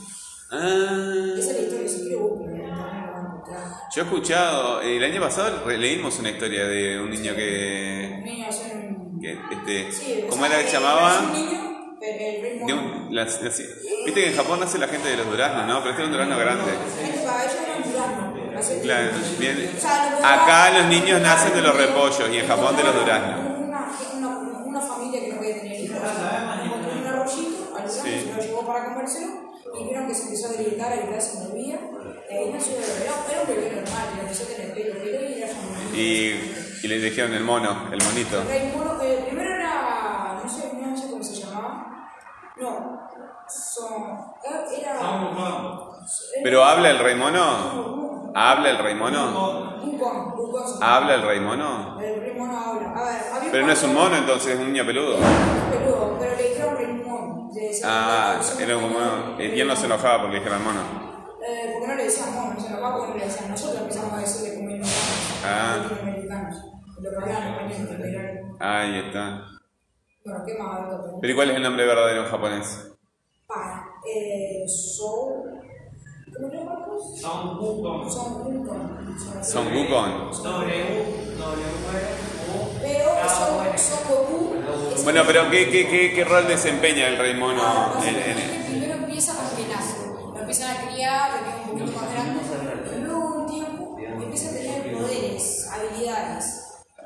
Ah, 0.53 1.35
Esa 1.39 1.51
es 1.51 1.57
la 1.57 1.63
historia, 1.63 1.89
si 1.89 2.13
encontrar. 2.13 3.65
yo 3.95 4.03
he 4.03 4.05
escuchado, 4.05 4.81
el 4.81 5.05
año 5.05 5.21
pasado 5.21 5.65
leímos 5.71 6.19
una 6.19 6.31
historia 6.31 6.67
de 6.67 6.99
un 7.01 7.11
niño 7.11 7.31
Un 7.33 7.37
que, 7.37 8.21
niño 8.25 8.47
un. 8.49 9.21
que 9.21 9.39
este, 9.53 9.93
Sí, 9.93 10.25
¿cómo 10.29 10.45
era 10.47 10.59
que 10.59 10.69
se 10.69 10.77
eh, 10.77 10.81
llamaba? 10.81 11.21
un 11.21 11.33
niño, 11.33 11.97
pero 12.01 12.25
el 12.69 12.75
un- 12.75 13.15
las- 13.15 13.41
las- 13.43 13.59
Viste 14.07 14.23
que 14.25 14.31
en 14.31 14.37
Japón 14.37 14.59
nace 14.61 14.79
la 14.79 14.89
gente 14.89 15.09
de 15.09 15.17
los 15.19 15.27
duraznos, 15.31 15.67
¿no? 15.67 15.79
Pero 15.81 15.91
este 15.91 16.03
era 16.03 16.07
un 16.07 16.13
durazno 16.13 16.39
grande. 16.39 16.73
Claro, 18.83 19.13
niño. 19.13 19.39
bien. 19.39 19.71
Acá 20.23 20.71
los 20.79 20.87
niños 20.87 21.21
nacen 21.21 21.55
de 21.55 21.63
los 21.63 21.77
repollos 21.77 22.29
y 22.33 22.39
en 22.39 22.47
Japón 22.49 22.77
de 22.77 22.83
los 22.85 22.95
duraznos. 22.95 23.60
Le 36.91 36.99
dijeron 36.99 37.33
el 37.35 37.45
mono, 37.45 37.89
el 37.93 38.03
monito. 38.03 38.41
El 38.43 38.49
rey 38.49 38.73
mono, 38.77 39.01
eh, 39.03 39.25
primero 39.29 39.55
era, 39.55 40.41
no 40.43 40.49
sé, 40.49 40.73
no 40.75 40.97
sé 40.97 41.11
cómo 41.11 41.23
se 41.23 41.35
llamaba. 41.35 42.09
No, 42.57 43.09
son, 43.49 44.19
era... 44.77 44.99
¿Pero 46.43 46.65
habla 46.65 46.91
el 46.91 46.99
rey 46.99 47.15
mono? 47.15 48.33
¿Habla 48.35 48.71
el 48.71 48.79
rey 48.79 48.95
mono? 48.95 49.77
¿Habla 50.81 51.15
el 51.15 51.23
rey 51.23 51.41
mono? 51.41 52.01
El 52.01 52.21
rey 52.21 52.35
mono 52.37 52.59
habla. 52.59 52.91
A 52.91 53.05
ver, 53.05 53.23
había 53.35 53.53
Pero 53.53 53.67
no 53.67 53.73
es 53.73 53.83
un 53.83 53.95
mono 53.95 54.17
entonces, 54.17 54.55
es 54.55 54.59
un 54.59 54.73
niño 54.73 54.85
peludo. 54.85 55.17
peludo, 55.71 56.17
pero 56.19 56.37
le 56.37 56.49
dijeron 56.49 56.77
rey 56.77 56.93
mono. 57.05 57.51
Ah, 57.85 58.41
era 58.59 58.77
un 58.77 58.93
mono. 58.93 59.41
Y 59.41 59.61
él 59.61 59.67
no 59.69 59.77
se 59.77 59.87
enojaba 59.87 60.23
porque 60.23 60.35
le 60.35 60.39
dijeron 60.41 60.65
mono. 60.65 60.81
Eh, 61.47 61.71
porque 61.73 61.87
no 61.89 61.95
le 61.95 62.05
decían 62.05 62.35
monos, 62.35 62.55
no 62.63 62.69
se 62.69 62.81
va 62.81 62.93
porque 62.97 63.13
no 63.13 63.17
le 63.19 63.25
decían. 63.25 63.51
Nosotros 63.51 63.81
empezamos 63.81 64.13
a 64.13 64.19
decirle 64.19 64.55
como 64.57 64.67
americanos, 64.69 64.97
Ah. 65.43 65.77
Lo 67.03 67.27
en 67.27 67.89
general. 67.89 68.41
Ahí 68.61 68.99
está. 68.99 69.47
Bueno, 70.25 70.45
¿qué 70.47 70.55
más 70.59 70.91
tenemos? 70.91 71.19
Pero 71.21 71.33
¿y 71.33 71.37
cuál 71.37 71.51
es 71.51 71.57
el 71.57 71.63
nombre 71.63 71.87
verdadero 71.87 72.23
en 72.25 72.29
japonés? 72.31 72.93
Pa, 73.47 73.89
eh, 74.07 74.65
Soul. 74.69 75.51
¿Cómo 76.35 76.53
llamamos? 76.53 77.21
Son 77.21 77.59
Wukong. 77.59 78.11
Son 78.11 78.47
Wukong. 78.47 79.43
Son 79.43 79.67
Wukong. 79.77 80.31
W, 80.43 81.05
W, 81.39 81.67
U, 82.51 82.79
Pero 82.81 83.09
son, 83.29 83.79
son 83.79 83.99
Goku. 84.09 84.55
es- 84.95 85.05
Bueno, 85.05 85.23
pero 85.27 85.51
¿qué, 85.51 85.69
qué, 85.71 85.89
qué, 85.89 86.13
qué 86.15 86.25
rol 86.25 86.47
desempeña 86.47 87.09
el 87.09 87.19
rey 87.19 87.35
mono 87.35 87.61
Ah, 87.63 87.93
en, 88.07 88.15
básicamente 88.15 88.57
en- 88.57 88.67
primero 88.67 88.95
empieza 88.95 89.35
con 89.35 89.57
que 89.57 89.73
nace. 89.73 89.97
Lo 90.35 90.39
empiezan 90.39 90.77
a 90.77 90.91
criar, 90.91 91.31
lo 91.33 91.39
tienen 91.45 91.63
un 91.63 91.79
poquito 91.79 92.01
más 92.01 92.13
grande. 92.13 92.41
Pero 92.85 92.99
luego 93.07 93.35
un 93.43 93.51
tiempo 93.51 93.97
empieza 93.99 94.51
a 94.51 94.53
tener 94.53 94.93
poderes, 94.93 95.69
habilidades. 95.71 96.60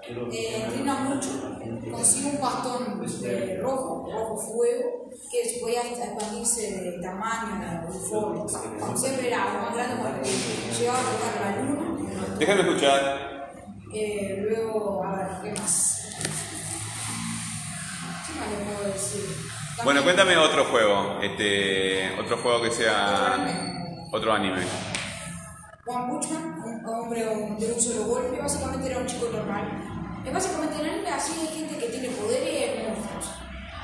Eh, 0.06 0.62
entrena 0.62 0.94
mucho, 0.96 1.30
consigue 1.90 2.37
un 2.37 2.40
bastón 2.40 3.06
de 3.23 3.58
rojo, 3.62 4.06
rojo 4.12 4.37
fuego, 4.37 5.11
que 5.30 5.61
podía 5.61 5.80
hasta 5.80 6.04
expandirse 6.04 6.80
de 6.82 7.00
tamaño, 7.00 7.88
de 7.90 7.99
forma. 8.00 8.46
Siempre 8.96 9.28
era 9.28 9.44
más 9.62 9.75
grande 9.75 9.96
cuando 10.02 10.28
llegaba 10.78 10.99
a 10.99 11.02
tocar 11.02 11.40
la 11.40 11.62
luna. 11.62 12.37
Déjame 12.38 12.61
escuchar. 12.61 13.52
Eh, 13.94 14.44
luego, 14.46 15.04
a 15.04 15.16
ver, 15.16 15.28
¿qué 15.42 15.61
más? 15.61 16.02
¿Qué 18.26 18.40
más 18.40 18.50
le 18.50 18.56
puedo 18.75 18.92
decir? 18.92 19.25
Bueno, 19.84 20.02
cuéntame 20.02 20.37
otro 20.37 20.64
juego. 20.66 21.18
Este, 21.23 22.20
otro 22.20 22.37
juego 22.37 22.62
que 22.62 22.70
sea... 22.70 23.38
Otro 24.12 24.32
anime. 24.32 24.62
One 25.87 26.06
Punch 26.08 26.30
Man, 26.30 26.62
un 26.64 26.87
hombre 26.87 27.25
de 27.25 27.73
un 27.73 27.80
solo 27.80 28.04
golpe, 28.04 28.38
básicamente 28.40 28.90
era 28.90 28.99
un 29.00 29.06
chico 29.06 29.28
normal. 29.32 29.93
Es 30.26 30.32
básicamente 30.32 30.74
en 30.76 30.80
el 30.86 30.90
anime 30.94 31.10
así 31.10 31.32
hay 31.40 31.58
gente 31.58 31.76
que 31.78 31.86
tiene 31.92 32.08
poderes 32.08 32.88
monstruos. 32.88 33.26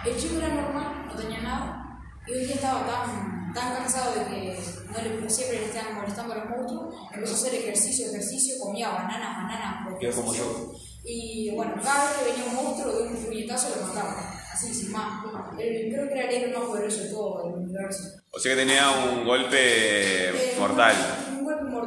El 0.07 0.17
chico 0.17 0.37
era 0.39 0.49
normal, 0.49 1.07
no 1.07 1.15
tenía 1.15 1.41
nada, 1.41 2.01
y 2.27 2.33
un 2.33 2.39
día 2.47 2.55
estaba 2.55 2.87
tan, 2.87 3.53
tan 3.53 3.75
cansado 3.77 4.15
de 4.15 4.25
que 4.25 4.59
no 4.91 4.99
le, 5.21 5.29
siempre 5.31 5.59
le 5.61 5.67
estaban 5.67 5.97
molestando 5.97 6.33
a 6.33 6.37
los 6.39 6.49
monstruos, 6.49 6.95
empezó 7.13 7.35
a 7.35 7.37
hacer 7.37 7.55
ejercicio, 7.55 8.07
ejercicio, 8.09 8.55
comía 8.61 8.89
bananas, 8.89 9.37
bananas, 9.37 9.85
como 9.85 9.97
ejercicio. 10.33 10.73
Y 11.05 11.51
bueno, 11.55 11.75
cada 11.83 12.05
vez 12.11 12.19
que 12.19 12.31
venía 12.31 12.45
un 12.51 12.55
monstruo 12.65 12.93
de 12.93 13.03
un 13.09 13.17
puñetazo 13.25 13.77
lo 13.77 13.87
mataba, 13.87 14.33
así 14.53 14.73
sin 14.73 14.93
más. 14.93 15.25
El- 15.59 15.93
creo 15.93 16.09
que 16.09 16.15
era 16.15 16.31
el 16.31 16.35
héroe 16.45 16.59
más 16.59 16.69
poderoso 16.69 17.03
de 17.03 17.09
todo 17.11 17.47
el 17.47 17.55
universo. 17.63 18.03
O 18.33 18.39
sea 18.39 18.55
que 18.55 18.61
tenía 18.61 18.91
un 18.91 19.25
golpe 19.27 20.29
Eh, 20.29 20.57
mortal. 20.59 20.95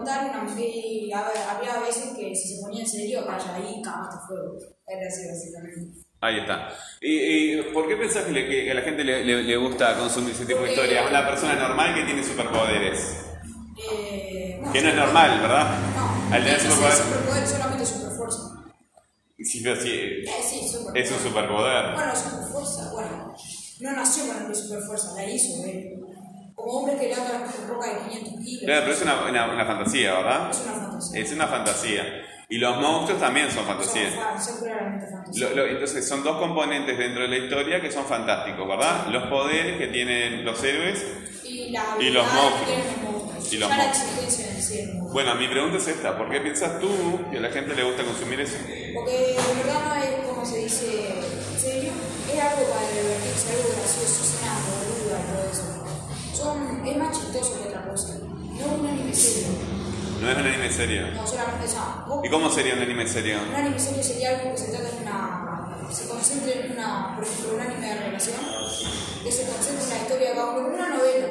Un, 0.03 0.09
un 0.09 0.23
golpe 0.23 0.35
mortal, 0.35 0.55
una, 0.55 0.61
y 0.61 1.11
a 1.11 1.21
ver, 1.23 1.37
había 1.49 1.79
veces 1.79 2.09
que 2.17 2.35
si 2.35 2.55
se 2.55 2.61
ponía 2.61 2.81
en 2.81 2.87
serio, 2.89 3.25
vaya 3.25 3.55
ahí, 3.55 3.81
cagaste 3.81 4.17
fuego. 4.27 4.57
Era 4.87 5.07
así, 5.07 5.27
básicamente. 5.27 5.99
Ahí 6.21 6.39
está. 6.39 6.69
¿Y, 7.01 7.13
y 7.59 7.61
por 7.73 7.87
qué 7.87 7.97
pensás 7.97 8.23
que, 8.23 8.31
le- 8.31 8.47
que 8.47 8.71
a 8.71 8.73
la 8.75 8.81
gente 8.81 9.03
le, 9.03 9.25
le- 9.25 9.43
le 9.43 9.57
gusta 9.57 9.97
consumir 9.97 10.31
ese 10.33 10.45
tipo 10.45 10.61
de 10.61 10.69
historias? 10.69 11.09
Una 11.09 11.25
persona 11.27 11.55
normal 11.55 11.93
que 11.95 12.03
tiene 12.03 12.23
superpoderes. 12.23 13.17
Eh, 13.91 14.61
Que 14.71 14.81
no 14.81 14.89
es 14.89 14.95
normal, 14.95 15.41
¿verdad? 15.41 15.77
No, 15.95 16.35
Al 16.35 16.43
tener 16.43 16.57
ese 16.57 16.67
es 16.67 16.73
superpoder- 16.73 17.45
solamente 17.45 17.85
superfuerza. 17.85 18.39
Sí, 19.39 19.61
pero 19.61 19.75
sí, 19.81 19.89
Eh, 19.91 20.25
sí, 20.49 20.67
superpoder. 20.69 21.03
es 21.03 21.11
un 21.11 21.19
superpoder. 21.19 21.93
Bueno, 21.95 22.15
superfuerza, 22.15 22.91
bueno, 22.93 23.35
no 23.81 23.91
nació 23.91 24.27
con 24.33 24.45
el 24.45 24.55
superfuerza, 24.55 25.13
la 25.15 25.25
hizo 25.29 25.65
él. 25.65 25.99
Como 26.55 26.71
hombre 26.79 26.97
que 26.97 27.07
levanta 27.09 27.33
la 27.33 27.67
roca 27.67 27.87
de 27.87 28.09
500 28.09 28.33
kilos. 28.45 28.63
Claro, 28.65 28.81
pero 28.83 28.93
es 28.93 29.01
una, 29.01 29.25
una- 29.29 29.53
una 29.53 29.65
fantasía, 29.65 30.13
¿verdad? 30.13 30.51
Es 30.51 30.61
una 30.61 30.75
fantasía. 30.75 31.19
Es 31.21 31.31
una 31.33 31.47
fantasía. 31.47 32.03
Y 32.49 32.57
los 32.57 32.77
monstruos 32.79 33.19
también 33.19 33.49
son 33.51 33.65
fantasías. 33.65 34.13
Son, 34.13 34.55
son 34.59 34.69
fantasía. 34.69 35.49
Lo- 35.49 35.55
lo- 35.55 35.65
entonces 35.65 36.07
son 36.07 36.23
dos 36.23 36.37
componentes 36.37 36.97
dentro 36.97 37.23
de 37.23 37.29
la 37.29 37.37
historia 37.37 37.81
que 37.81 37.91
son 37.91 38.05
fantásticos, 38.05 38.67
¿verdad? 38.67 39.07
Los 39.07 39.23
poderes 39.27 39.77
que 39.77 39.87
tienen 39.87 40.45
los 40.45 40.63
héroes. 40.63 41.03
y, 41.43 41.71
la 41.71 41.83
y 41.99 42.09
los 42.11 42.25
monstruos. 42.33 43.51
Y 43.51 43.57
los 43.57 43.69
ya 43.69 43.77
la 43.77 43.83
monstruos. 43.83 44.69
del 44.69 44.87
monstruo. 44.93 45.11
Bueno, 45.13 45.35
mi 45.35 45.47
pregunta 45.47 45.77
es 45.77 45.87
esta, 45.87 46.17
¿por 46.17 46.29
qué 46.31 46.39
piensas 46.41 46.79
tú 46.79 46.89
que 47.31 47.37
a 47.37 47.41
la 47.41 47.49
gente 47.49 47.75
le 47.75 47.83
gusta 47.83 48.03
consumir 48.03 48.39
eso? 48.41 48.57
Porque 48.95 49.11
de 49.11 49.35
verdad 49.63 49.81
no 49.87 49.95
es 49.95 50.27
como 50.27 50.45
se 50.45 50.57
dice 50.59 51.13
serio, 51.57 51.91
es 52.31 52.39
algo 52.39 52.63
para 52.71 52.87
divertirse, 52.89 53.51
algo 53.51 53.69
gracioso, 53.77 54.23
es 54.23 54.39
una 54.41 54.53
boluda 54.63 55.33
todo 55.33 55.51
eso. 55.51 55.72
Son, 56.33 56.85
es 56.85 56.97
más 56.97 57.17
chistoso 57.17 57.61
que 57.61 57.69
otra 57.69 57.85
cosa. 57.87 58.13
No 58.19 58.59
es 58.65 58.79
un 58.79 58.87
anime 58.87 59.13
serio. 59.13 59.47
No 60.21 60.29
es 60.29 60.37
un 60.37 60.45
anime 60.45 60.71
serio. 60.71 61.07
No, 61.13 61.27
solamente 61.27 61.65
esa. 61.65 62.05
¿Y 62.23 62.29
cómo 62.29 62.49
sería 62.49 62.73
un 62.75 62.81
anime 62.81 63.07
serio? 63.07 63.37
Un 63.49 63.55
anime 63.55 63.79
serio 63.79 64.03
sería 64.03 64.29
algo 64.39 64.51
que 64.51 64.57
se 64.57 64.71
trata 64.71 64.89
de 64.89 64.97
una. 65.03 65.77
se 65.91 66.07
concentra 66.07 66.51
en 66.53 66.71
una. 66.71 67.13
por 67.15 67.23
ejemplo, 67.23 67.53
un 67.55 67.61
anime 67.61 67.87
de 67.87 67.95
relación, 67.99 68.35
que 69.23 69.31
se 69.31 69.45
concentra 69.45 69.83
en 69.83 69.87
una 69.91 70.01
historia 70.01 70.33
como 70.35 70.67
una 70.67 70.89
novela. 70.89 71.27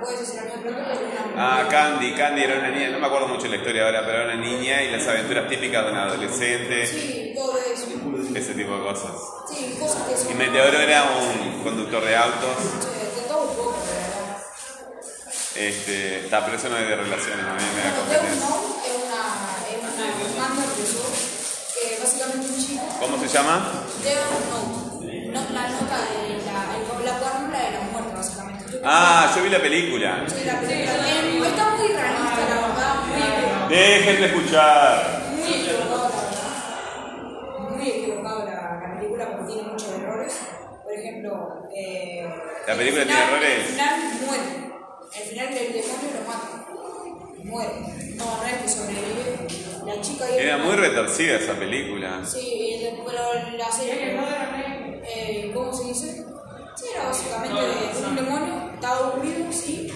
Puede 0.00 0.24
ser 0.24 0.38
anime 0.40 0.58
pronto, 0.62 0.80
pero 0.86 1.00
una. 1.34 1.60
Ah, 1.62 1.68
Candy, 1.68 2.14
Candy 2.14 2.42
era 2.44 2.58
una 2.60 2.70
niña, 2.70 2.90
no 2.90 2.98
me 2.98 3.06
acuerdo 3.06 3.28
mucho 3.28 3.48
la 3.48 3.56
historia 3.56 3.86
ahora, 3.86 4.02
pero 4.06 4.22
era 4.22 4.34
una 4.34 4.42
niña 4.46 4.82
y 4.82 4.90
las 4.92 5.06
aventuras 5.08 5.48
típicas 5.48 5.84
de 5.86 5.92
un 5.92 5.98
adolescente, 5.98 6.86
Sí, 6.86 7.32
todo 7.34 7.58
eso. 7.58 7.86
ese 8.34 8.54
tipo 8.54 8.76
de 8.76 8.82
cosas. 8.84 9.12
Sí, 9.50 9.76
cosas 9.80 10.02
que 10.08 10.16
son. 10.16 10.30
Y 10.32 10.34
Meteoro 10.34 10.78
era 10.78 11.04
un 11.04 11.62
conductor 11.62 12.04
de 12.04 12.16
autos, 12.16 12.56
este, 15.58 16.20
está, 16.20 16.44
pero 16.44 16.56
eso 16.56 16.68
no 16.68 16.76
es 16.76 16.88
de 16.88 16.96
relaciones, 16.96 17.44
a 17.46 17.52
mí 17.54 17.62
me 17.74 17.82
da 17.82 17.96
competencia. 17.96 18.32
Es 18.32 18.96
una, 19.06 19.22
es 19.66 20.34
una 20.34 20.48
manga 20.48 20.64
que 20.76 20.82
yo, 20.82 21.04
que 21.74 21.98
básicamente 22.02 22.46
un 22.48 22.56
chico, 22.66 22.82
¿Cómo 23.00 23.18
se 23.18 23.28
llama? 23.28 23.54
Note, 23.72 25.20
no, 25.32 25.40
la 25.52 25.68
nota 25.68 25.96
de 25.98 26.40
la, 26.44 27.12
la 27.12 27.18
cuarta 27.18 27.58
de 27.58 27.70
la 27.72 27.80
muerte, 27.92 28.12
básicamente. 28.16 28.64
Yo- 28.72 28.78
Ah, 28.84 29.32
yo 29.34 29.42
vi 29.42 29.50
la 29.50 29.60
película. 29.60 30.24
Sí, 30.28 30.44
la 30.44 30.60
película, 30.60 30.92
eh, 31.08 31.42
está 31.46 31.70
muy 31.76 31.88
realista, 31.88 32.42
la 32.48 32.56
verdad, 32.68 33.68
de 33.68 34.26
escuchar. 34.26 35.22
muy 35.36 35.52
equivocado, 35.52 36.08
la 36.08 36.22
verdad. 36.22 37.70
Muy 37.70 37.88
equivocado 37.88 38.44
la, 38.46 38.52
la 38.54 38.94
película 38.98 39.30
porque 39.36 39.52
tiene 39.54 39.68
muchos 39.70 39.88
errores. 39.88 40.38
Por 40.84 40.92
ejemplo, 40.94 41.68
eh, 41.76 42.26
¿La 42.66 42.72
el 42.72 42.78
película 42.78 43.02
final- 43.02 43.16
tiene 43.18 43.22
errores? 43.24 43.76
El 45.16 45.28
final 45.28 45.54
del 45.54 45.72
demonio 45.72 46.10
lo 46.14 46.28
mata. 46.28 46.66
Muere. 47.44 48.14
No, 48.16 48.36
no 48.38 48.44
es 48.44 48.54
que 48.62 48.68
sobrevive. 48.68 49.46
La 49.86 50.00
chica 50.00 50.28
Era 50.28 50.58
muy 50.58 50.74
retorcida 50.74 51.36
esa 51.36 51.54
película. 51.54 52.24
Sí, 52.24 52.78
de- 52.80 53.02
pero 53.06 53.56
la 53.56 53.70
serie. 53.70 54.18
Eh, 55.08 55.50
¿Cómo 55.54 55.72
se 55.72 55.84
dice? 55.84 56.24
Sí, 56.74 56.84
era 56.92 57.04
básicamente 57.04 57.54
de 57.54 58.06
un 58.06 58.16
demonio, 58.16 58.70
estaba 58.74 59.06
aburrido, 59.08 59.50
sí, 59.52 59.90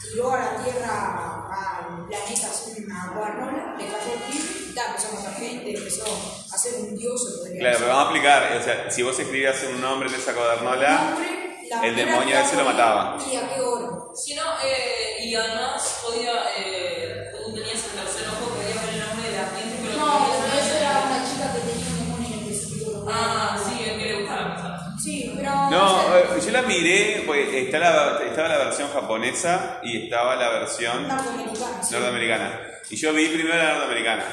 tiró 0.00 0.32
a 0.32 0.38
la 0.38 0.62
tierra, 0.62 1.48
al 1.50 2.06
planeta, 2.06 2.46
así 2.48 2.84
una 2.84 3.12
guarnola, 3.16 3.74
le 3.76 3.84
cayó 3.86 4.12
el 4.14 4.30
tiro, 4.32 4.44
y 4.70 4.74
ta, 4.74 4.82
empezó 4.90 5.08
a 5.08 5.14
matar 5.14 5.34
gente, 5.34 5.76
empezó 5.76 6.04
a 6.52 6.58
ser 6.58 6.74
un 6.80 6.96
dios, 6.96 7.40
Claro, 7.58 7.76
pero 7.80 7.88
vamos 7.90 8.04
a 8.04 8.10
explicar, 8.10 8.56
o 8.60 8.62
sea, 8.62 8.90
si 8.90 9.02
vos 9.02 9.18
escribías 9.18 9.56
un 9.74 9.80
nombre 9.80 10.08
en 10.10 10.14
esa 10.14 10.32
cuadernola, 10.32 11.10
Nombre, 11.10 11.41
la 11.80 11.86
el 11.86 11.96
demonio 11.96 12.38
ese 12.38 12.56
lo 12.56 12.64
mataba. 12.64 13.16
¿Y 13.30 13.36
a 13.36 13.48
qué 13.54 13.60
hora? 13.60 13.88
Si 14.14 14.34
no, 14.34 14.42
eh, 14.64 15.24
y 15.24 15.34
además 15.34 16.00
podía, 16.04 16.32
eh, 16.58 17.30
tú 17.32 17.52
tenías 17.54 17.74
el 17.84 17.90
tercer 18.00 18.28
ojo, 18.28 18.50
podías 18.54 18.84
ver 18.84 18.94
el 18.94 19.00
nombre 19.00 19.30
de 19.30 19.36
la 19.36 19.46
gente, 19.56 19.76
pero 19.82 19.96
No, 19.96 20.26
pero 20.42 20.60
eso 20.60 20.76
era 20.76 20.90
una 21.06 21.24
chica 21.30 21.52
que 21.54 21.60
tenía 21.60 21.86
un 21.88 21.98
demonio 21.98 22.28
en 22.28 22.44
el 22.44 22.52
específico. 22.52 23.06
Ah, 23.10 23.58
sí, 23.64 23.84
el 23.88 23.98
que 23.98 24.04
le 24.04 24.20
gustaba. 24.20 24.96
Sí, 25.02 25.32
pero. 25.34 25.50
No, 25.70 26.16
eh, 26.16 26.40
yo 26.44 26.50
la 26.52 26.62
miré, 26.62 27.22
pues 27.26 27.48
está 27.54 27.78
la, 27.78 28.20
estaba 28.28 28.48
la 28.48 28.58
versión 28.58 28.90
japonesa 28.92 29.80
y 29.82 30.04
estaba 30.04 30.36
la 30.36 30.50
versión 30.50 31.08
Norteamericana, 31.08 31.82
sí. 31.82 31.94
norteamericana. 31.94 32.60
Y 32.90 32.96
yo 32.96 33.12
vi 33.14 33.28
primero 33.28 33.56
la 33.56 33.72
norteamericana. 33.72 34.24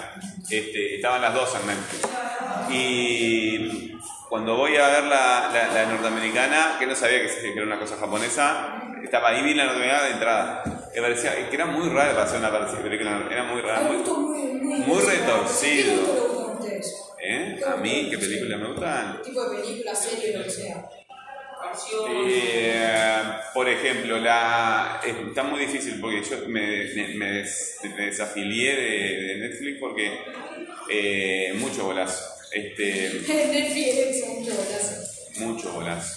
Este, 0.50 0.96
estaban 0.96 1.22
las 1.22 1.34
dos 1.34 1.56
en 1.56 1.68
Netflix. 1.68 2.08
Y 2.72 3.92
cuando 4.30 4.56
voy 4.56 4.76
a 4.78 4.88
ver 4.90 5.04
la, 5.06 5.50
la- 5.54 5.74
la 5.74 5.86
norteamericana, 5.92 6.76
que 6.80 6.86
no 6.86 6.96
sabía 6.96 7.22
que, 7.22 7.28
que 7.42 7.54
era 7.54 7.64
una 7.64 7.80
cosa 7.80 7.98
japonesa, 7.98 8.82
estaba 9.04 9.30
ahí 9.30 9.44
vi 9.44 9.54
la 9.54 9.66
norteamericana 9.66 10.04
de 10.06 10.12
entrada. 10.12 10.64
Me 10.96 11.02
parecía 11.02 11.50
que 11.50 11.56
era 11.56 11.66
muy 11.66 11.90
rara 11.90 12.12
para 12.12 12.24
hacer 12.26 12.40
una 12.40 12.52
película, 12.84 13.24
era 13.30 13.44
muy 13.44 13.62
rara, 13.62 13.80
Hay 13.80 13.86
muy, 13.86 14.04
¿Qué 15.02 15.08
retorcido. 15.12 15.94
¿Eh? 17.22 17.60
A 17.68 17.76
mí, 17.78 18.08
¿qué 18.10 18.18
películas 18.18 18.60
me 18.60 18.68
gustan? 18.68 19.22
tipo 19.24 19.44
de 19.44 19.62
película, 19.62 19.94
serie, 19.94 20.38
lo 20.38 20.44
que 20.44 20.50
sea. 20.50 20.90
Eh, 22.10 23.22
por 23.54 23.68
ejemplo, 23.68 24.18
la, 24.20 25.02
es- 25.06 25.16
está 25.28 25.44
muy 25.44 25.60
difícil 25.60 26.00
porque 26.00 26.24
yo 26.24 26.38
me, 26.48 26.86
me, 26.96 27.08
me 27.16 27.32
des- 27.34 27.78
me 27.84 28.06
desafilié 28.06 28.76
de, 28.76 29.24
de 29.24 29.36
Netflix 29.38 29.80
porque 29.80 30.18
eh, 30.90 31.54
mucho 31.56 31.84
bolazo. 31.86 32.24
Este, 32.52 33.22
mucho 34.28 34.52
golazo. 34.56 34.96
mucho 35.40 35.72
bolazo. 35.74 36.16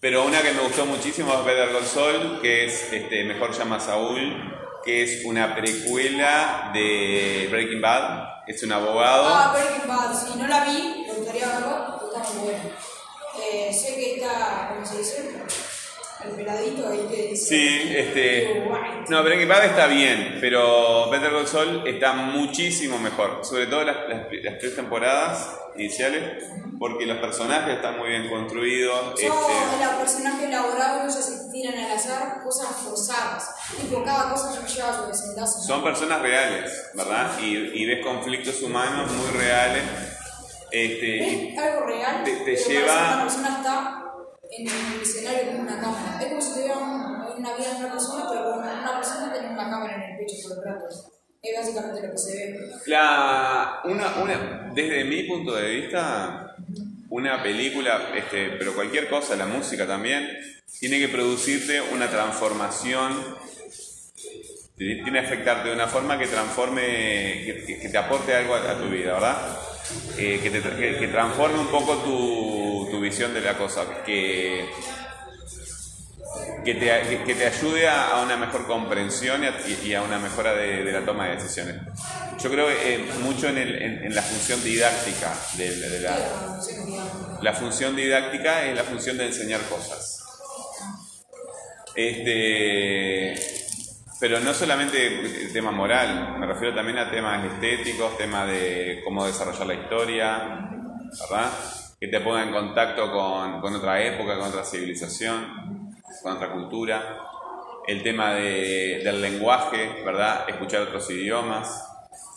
Pero 0.00 0.24
una 0.24 0.42
que 0.42 0.52
me 0.52 0.62
gustó 0.62 0.84
muchísimo 0.84 1.32
es 1.32 1.44
Better 1.44 1.70
Call 1.70 1.86
Saul, 1.86 2.40
que 2.42 2.64
es 2.66 2.92
este, 2.92 3.24
Mejor 3.24 3.56
llama 3.56 3.76
a 3.76 3.80
Saúl. 3.80 4.52
que 4.84 5.02
es 5.04 5.24
una 5.24 5.54
precuela 5.54 6.70
de 6.74 7.46
Breaking 7.50 7.80
Bad. 7.80 8.42
Es 8.48 8.62
un 8.64 8.72
abogado. 8.72 9.28
Ah, 9.28 9.52
Breaking 9.56 9.88
Bad, 9.88 10.12
sí, 10.20 10.32
no 10.36 10.48
la 10.48 10.64
vi, 10.64 11.04
me 11.06 11.14
gustaría 11.14 11.46
verlo, 11.46 12.00
está 12.12 12.28
muy 12.32 12.44
buena. 12.46 12.64
Eh, 13.40 13.72
sé 13.72 13.94
que 13.94 14.16
está, 14.16 14.70
¿cómo 14.74 14.84
se 14.84 14.98
dice? 14.98 15.30
El 16.24 16.36
peladito 16.36 16.88
ahí 16.88 17.06
que 17.10 17.22
dice. 17.28 17.44
Sí, 17.46 17.92
este. 17.96 18.64
No, 19.08 19.22
Breaking 19.22 19.48
Bad 19.48 19.64
está 19.66 19.86
bien, 19.86 20.38
pero 20.40 21.10
Better 21.10 21.30
Call 21.32 21.46
Saul 21.46 21.86
está 21.86 22.12
muchísimo 22.12 22.98
mejor. 22.98 23.40
Sobre 23.44 23.66
todo 23.66 23.84
las, 23.84 23.96
las- 24.08 24.26
las 24.42 24.58
tres 24.58 24.76
temporadas 24.76 25.58
iniciales, 25.76 26.44
porque 26.78 27.06
los 27.06 27.18
personajes 27.18 27.76
están 27.76 27.98
muy 27.98 28.10
bien 28.10 28.28
construidos. 28.28 28.98
Son 29.00 29.14
Este, 29.14 29.84
los 29.84 29.94
personajes 29.98 30.48
elaborados, 30.48 31.12
ellos 31.14 31.24
se 31.24 31.50
tiran 31.50 31.74
al 31.84 31.92
azar 31.92 32.42
cosas 32.44 32.68
forzadas. 32.84 33.50
Tipo, 33.80 34.04
cada 34.04 34.30
cosa 34.32 34.66
lleva 34.66 34.96
su 34.96 35.06
desenlace. 35.06 35.66
son 35.66 35.82
personas 35.82 36.20
reales, 36.22 36.90
¿verdad? 36.94 37.30
Y, 37.40 37.56
y 37.74 37.86
ves 37.86 38.04
conflictos 38.04 38.62
humanos 38.62 39.10
muy 39.12 39.30
reales. 39.40 39.82
Este, 40.70 41.52
¿Ves 41.54 41.58
algo 41.58 41.86
real? 41.86 42.24
te- 42.24 42.36
te 42.36 42.56
lleva- 42.56 43.14
una 43.14 43.22
persona 43.24 43.56
está 43.58 44.01
en 44.58 44.66
el 44.68 45.02
escenario 45.02 45.46
con 45.52 45.60
una 45.60 45.80
cámara. 45.80 46.18
Es 46.20 46.28
como 46.28 46.40
si 46.42 46.52
tuviera 46.54 46.78
un- 46.78 47.12
una 47.38 47.56
vida 47.56 47.70
de 47.72 47.76
una 47.78 47.92
persona, 47.92 48.24
pero 48.30 48.44
con 48.50 48.58
una 48.58 48.96
persona 48.98 49.32
tiene 49.32 49.48
una 49.50 49.70
cámara 49.70 49.94
en 49.96 50.02
el 50.12 50.18
pecho 50.18 50.36
todo 50.48 50.62
el 50.62 50.68
rato. 50.68 50.86
Es 51.42 51.56
básicamente 51.58 52.06
lo 52.06 52.12
que 52.12 52.18
se 52.18 52.36
ve. 52.36 52.58
La, 52.86 53.80
una, 53.84 54.14
una, 54.22 54.70
desde 54.74 55.04
mi 55.04 55.24
punto 55.24 55.54
de 55.56 55.68
vista, 55.80 56.54
una 57.10 57.42
película, 57.42 58.10
este, 58.14 58.50
pero 58.58 58.74
cualquier 58.74 59.08
cosa, 59.08 59.34
la 59.36 59.46
música 59.46 59.86
también, 59.86 60.28
tiene 60.78 60.98
que 61.00 61.08
producirte 61.08 61.80
una 61.80 62.08
transformación, 62.08 63.12
tiene 64.76 65.10
que 65.12 65.18
afectarte 65.18 65.68
de 65.68 65.74
una 65.74 65.86
forma 65.88 66.18
que 66.18 66.26
transforme, 66.26 66.80
que, 66.82 67.78
que- 67.82 67.88
te 67.88 67.98
aporte 67.98 68.34
algo 68.34 68.54
a, 68.54 68.78
tu 68.78 68.88
vida, 68.88 69.14
¿verdad? 69.14 69.56
Eh, 70.18 70.40
que, 70.42 70.50
que- 70.98 71.08
transforme 71.08 71.58
un 71.58 71.68
poco 71.68 71.96
tu 71.98 72.61
visión 73.02 73.34
de 73.34 73.40
la 73.42 73.58
cosa, 73.58 73.82
que, 74.06 74.70
que 76.64 76.74
te, 76.74 77.22
que- 77.26 77.34
te 77.34 77.46
ayude 77.46 77.88
a, 77.88 78.20
una 78.22 78.36
mejor 78.36 78.66
comprensión 78.66 79.42
y 79.84 79.92
a, 79.94 80.02
una 80.02 80.18
mejora 80.18 80.54
de, 80.54 80.84
la 80.90 81.04
toma 81.04 81.26
de 81.26 81.34
decisiones. 81.36 81.76
Yo 82.42 82.50
creo 82.50 82.70
eh, 82.70 83.04
mucho 83.22 83.48
en, 83.48 83.58
el- 83.58 84.14
la 84.14 84.22
función 84.22 84.62
didáctica 84.64 85.32
de, 85.56 86.00
la, 86.00 86.16
la 87.42 87.52
función 87.52 87.94
didáctica 87.94 88.64
es 88.64 88.74
la 88.76 88.84
función 88.84 89.18
de 89.18 89.26
enseñar 89.26 89.60
cosas. 89.68 90.18
Este, 91.94 93.34
pero 94.18 94.40
no 94.40 94.54
solamente 94.54 95.50
tema 95.52 95.70
moral, 95.72 96.38
me 96.38 96.46
refiero 96.46 96.74
también 96.74 96.98
a 96.98 97.10
temas 97.10 97.44
estéticos, 97.44 98.16
temas 98.16 98.46
de 98.48 99.02
cómo 99.04 99.26
desarrollar 99.26 99.66
la 99.66 99.74
historia, 99.74 100.38
¿verdad? 101.20 101.50
Que 102.02 102.08
te 102.08 102.18
ponga 102.18 102.42
en 102.42 102.50
contacto 102.50 103.12
con, 103.12 103.60
con 103.60 103.76
otra 103.76 104.02
época, 104.02 104.36
con 104.36 104.48
otra 104.48 104.64
civilización, 104.64 105.94
con 106.20 106.32
otra 106.32 106.50
cultura. 106.52 107.16
El 107.86 108.02
tema 108.02 108.34
de- 108.34 109.02
del 109.04 109.22
lenguaje, 109.22 110.02
¿verdad? 110.04 110.48
Escuchar 110.48 110.82
otros 110.82 111.08
idiomas, 111.12 111.88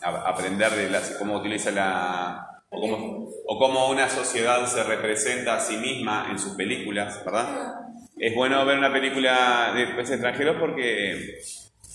a- 0.03 0.29
aprender 0.29 0.69
de 0.71 0.91
las- 0.91 1.15
cómo 1.17 1.37
utiliza 1.37 1.71
la... 1.71 2.47
O 2.69 2.79
cómo, 2.79 3.27
o 3.47 3.57
cómo 3.57 3.89
una 3.89 4.07
sociedad 4.07 4.63
se 4.67 4.83
representa 4.83 5.55
a 5.55 5.59
sí 5.59 5.77
misma 5.77 6.27
en 6.29 6.37
sus 6.37 6.53
películas, 6.53 7.25
¿verdad? 7.25 7.73
Es 8.19 8.35
bueno 8.35 8.63
ver 8.67 8.77
una 8.77 8.93
película 8.93 9.71
de 9.75 9.87
países 9.87 10.11
extranjeros 10.17 10.57
porque 10.59 11.39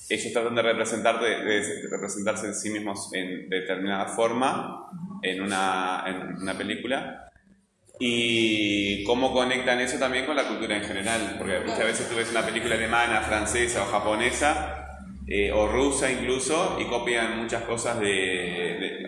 ellos 0.09 0.33
tratan 0.33 0.57
de, 0.57 0.63
representar, 0.63 1.21
de, 1.21 1.45
de 1.45 1.89
representarse 1.89 2.47
en 2.49 2.55
sí 2.57 2.71
mismos 2.71 3.15
en 3.15 3.49
determinada 3.49 4.07
forma 4.07 4.91
en 5.23 5.41
una, 5.41 6.03
en 6.09 6.37
una 6.43 6.55
película 6.55 7.30
y 8.03 9.05
cómo 9.05 9.31
conectan 9.31 9.79
eso 9.79 9.99
también 9.99 10.25
con 10.25 10.35
la 10.35 10.49
cultura 10.49 10.75
en 10.75 10.83
general, 10.83 11.37
porque 11.37 11.61
muchas 11.61 11.85
veces 11.85 12.09
tú 12.09 12.17
ves 12.17 12.31
una 12.31 12.45
película 12.45 12.75
alemana, 12.75 13.21
francesa 13.21 13.83
o 13.83 13.87
japonesa 13.87 14.87
eh, 15.27 15.53
o 15.53 15.69
rusa 15.69 16.11
incluso 16.11 16.79
y 16.81 16.87
copian 16.87 17.43
muchas 17.43 17.63
cosas 17.65 18.01
de, 18.01 18.07
de, 18.09 19.07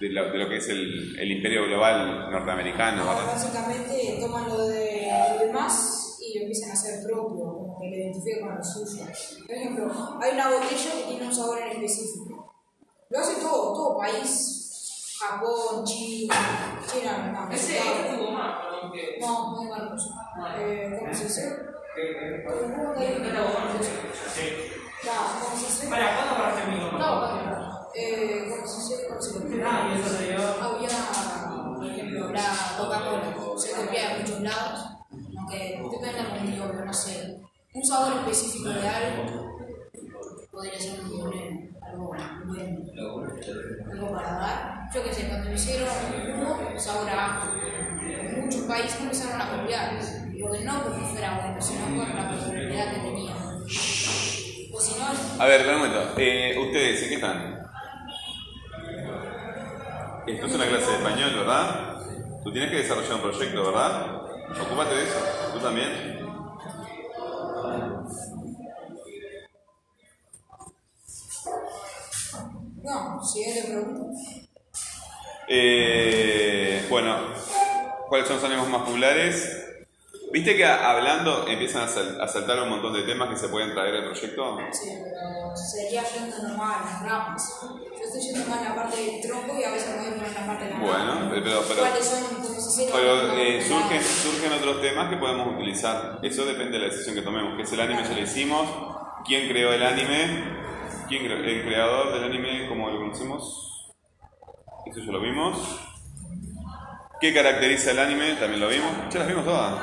de 0.00 0.08
lo, 0.08 0.32
de 0.32 0.38
lo 0.38 0.48
que 0.48 0.56
es 0.56 0.68
el, 0.70 1.18
el 1.20 1.30
imperio 1.32 1.66
global 1.66 2.30
norteamericano. 2.30 3.04
Básicamente 3.04 4.18
toman 4.20 4.48
lo 4.48 4.66
de 4.68 5.06
lo 5.38 5.46
demás 5.46 6.18
y 6.22 6.38
lo 6.38 6.44
empiezan 6.44 6.70
a 6.70 6.72
hacer 6.72 7.04
propio, 7.06 7.44
como 7.44 7.78
que 7.78 7.90
lo 7.90 7.96
identifican 7.96 8.48
con 8.48 8.56
lo 8.56 8.64
suyo. 8.64 9.04
Por 9.46 9.54
ejemplo, 9.54 10.18
hay 10.22 10.32
una 10.32 10.48
botella 10.48 10.90
que 10.96 11.10
tiene 11.10 11.26
un 11.26 11.34
sabor 11.34 11.58
en 11.58 11.72
específico. 11.72 12.54
Lo 13.10 13.18
hace 13.18 13.40
todo, 13.40 13.74
todo 13.74 13.98
país. 13.98 14.56
Japón, 15.20 15.84
China, 15.84 16.34
China, 16.86 17.30
no, 17.30 17.52
Ese. 17.52 17.78
No, 19.20 19.52
no 19.52 19.60
hay 19.60 19.68
Marcos. 19.68 20.10
Eh, 20.58 20.96
¿Cómo 20.98 21.14
se 21.14 21.24
dice? 21.24 21.68
Para, 25.90 26.16
¿cuándo 26.16 26.34
paraste 26.36 26.62
el 26.62 26.68
micrófono? 26.70 26.98
No, 26.98 27.20
bueno, 27.20 27.88
eh, 27.94 28.46
¿cómo 28.48 28.66
se 28.66 28.76
dice? 28.80 29.08
¿Cómo 29.08 29.20
se 29.20 29.40
dice? 29.40 29.62
Ah, 29.62 29.92
y 29.92 30.00
eso 30.00 30.08
se 30.08 30.24
dio. 30.24 30.40
Había, 30.40 30.88
por 31.76 31.86
ejemplo, 31.86 32.32
la 32.32 32.74
Coca-Cola, 32.78 33.58
se 33.58 33.72
copia 33.72 34.08
de 34.08 34.18
muchos 34.20 34.40
lados, 34.40 34.80
aunque 35.36 35.82
depende 35.82 36.22
del 36.22 36.54
idioma, 36.54 36.84
no 36.86 36.94
sé. 36.94 37.38
Un 37.74 37.84
sabor 37.84 38.20
específico 38.20 38.70
de 38.70 38.88
algo 38.88 39.50
podría 40.50 40.80
ser 40.80 41.00
un 41.00 41.10
problema, 41.10 41.60
algo 41.82 42.06
bueno, 42.06 42.78
algo 43.92 44.12
para 44.12 44.32
dar. 44.32 44.79
Yo 44.92 45.04
qué 45.04 45.14
sé, 45.14 45.28
cuando 45.28 45.52
hicieron 45.52 45.88
hubo 46.36 46.80
sabor 46.80 47.08
a 47.10 47.26
ajo, 47.26 47.52
muchos 48.40 48.62
países 48.62 49.00
empezaron 49.00 49.40
a 49.40 49.60
copiar, 49.60 50.00
digo 50.32 50.50
que 50.50 50.64
no 50.64 50.82
porque 50.82 51.00
fuera 51.00 51.38
bueno, 51.40 51.60
sino 51.60 51.86
por 51.96 52.08
la 52.12 52.28
personalidad 52.28 52.94
que 52.94 53.00
tenía. 53.00 53.36
O 54.72 54.80
si 54.80 54.98
no, 54.98 55.42
A 55.42 55.46
ver, 55.46 55.68
un 55.68 55.74
momento. 55.78 56.14
Eh, 56.16 56.58
¿Ustedes 56.58 57.02
en 57.02 57.08
qué 57.08 57.14
están? 57.14 57.60
Esto 60.26 60.46
es 60.46 60.54
una 60.54 60.66
clase 60.66 60.90
de 60.90 60.96
español, 60.96 61.34
¿verdad? 61.36 62.02
Tú 62.42 62.52
tienes 62.52 62.70
que 62.70 62.78
desarrollar 62.78 63.14
un 63.14 63.22
proyecto, 63.22 63.66
¿verdad? 63.66 64.22
Ocúpate 64.60 64.94
de 64.94 65.02
eso. 65.04 65.18
¿Tú 65.52 65.60
también? 65.60 66.18
no, 72.82 73.24
siguiente 73.24 73.68
pregunta. 73.68 74.09
Eh, 75.52 76.86
bueno, 76.88 77.16
¿cuáles 78.08 78.28
son 78.28 78.36
los 78.36 78.44
ánimos 78.44 78.68
más 78.68 78.82
populares? 78.82 79.66
¿Viste 80.32 80.56
que 80.56 80.64
a- 80.64 80.92
hablando 80.92 81.44
empiezan 81.48 81.82
a, 81.82 81.88
sal- 81.88 82.20
a 82.20 82.28
saltar 82.28 82.62
un 82.62 82.68
montón 82.68 82.92
de 82.92 83.02
temas 83.02 83.28
que 83.30 83.36
se 83.36 83.48
pueden 83.48 83.72
traer 83.74 83.96
al 83.96 84.04
proyecto? 84.04 84.58
Sí, 84.70 84.90
pero 85.02 85.56
sería 85.56 86.04
yendo 86.04 86.38
nomás 86.46 86.76
a 86.76 86.84
las 86.84 87.02
ramas. 87.02 87.58
Yo 87.62 88.04
estoy 88.06 88.20
yendo 88.20 88.48
más 88.48 88.62
la 88.62 88.76
parte 88.76 88.96
del 89.04 89.20
tronco 89.20 89.58
y 89.58 89.64
a 89.64 89.72
veces 89.72 89.88
voy 89.98 90.06
a 90.06 90.40
la 90.40 90.46
parte 90.46 90.64
de 90.66 90.70
la 90.70 90.78
Bueno, 90.78 91.14
rama. 91.14 91.30
pero- 91.34 91.62
pero- 91.66 91.80
¿Cuáles 91.80 92.04
son? 92.06 92.86
Pero 92.92 93.32
eh, 93.36 93.60
surgen, 93.66 94.02
surgen 94.04 94.52
otros 94.52 94.80
temas 94.80 95.10
que 95.10 95.16
podemos 95.16 95.52
utilizar. 95.56 96.20
Eso 96.22 96.44
depende 96.44 96.78
de 96.78 96.86
la 96.86 96.92
decisión 96.92 97.16
que 97.16 97.22
tomemos. 97.22 97.56
¿Qué 97.56 97.62
es 97.64 97.72
el 97.72 97.80
anime? 97.80 98.04
Ya 98.04 98.10
lo 98.14 98.20
hicimos. 98.22 98.68
¿Quién 99.26 99.48
creó 99.48 99.72
el 99.72 99.82
anime? 99.82 100.44
¿Quién 101.08 101.24
el 101.28 101.64
creador 101.64 102.12
del 102.14 102.22
anime? 102.22 102.68
¿Cómo 102.68 102.88
lo 102.88 102.98
conocemos? 103.00 103.79
Eso 104.90 105.00
ya 105.00 105.12
lo 105.12 105.20
vimos. 105.20 105.80
¿Qué 107.20 107.32
caracteriza 107.34 107.90
el 107.92 107.98
anime? 107.98 108.34
También 108.34 108.60
lo 108.60 108.68
vimos. 108.68 108.90
Ya 109.12 109.20
las 109.20 109.28
vimos 109.28 109.44
todas. 109.44 109.78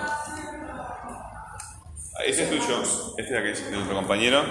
Ah, 2.16 2.24
Ese 2.26 2.44
es 2.44 2.50
tuyo. 2.50 2.84
Este 3.18 3.52
es 3.52 3.66
de 3.66 3.72
nuestro 3.72 3.96
compañero. 3.96 4.44